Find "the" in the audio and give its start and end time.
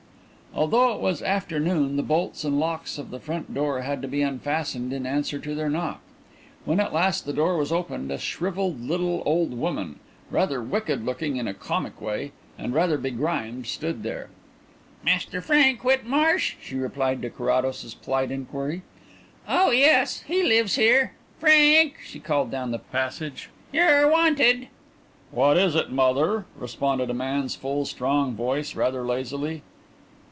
1.95-2.03, 3.09-3.21, 7.25-7.31, 22.71-22.79